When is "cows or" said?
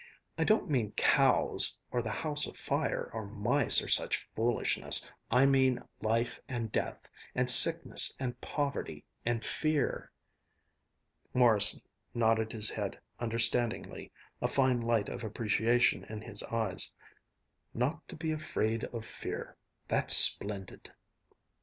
0.93-2.01